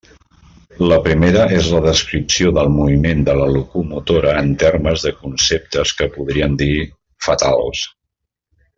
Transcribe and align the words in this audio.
La 0.91 0.95
primera 1.07 1.43
és 1.57 1.69
la 1.73 1.81
descripció 1.87 2.53
del 2.59 2.71
moviment 2.79 3.21
de 3.29 3.37
la 3.41 3.51
locomotora 3.59 4.33
en 4.45 4.51
termes 4.67 5.07
de 5.07 5.15
conceptes 5.21 5.95
que 6.01 6.11
podríem 6.19 6.61
dir 6.67 6.75
«fatals». 7.29 7.89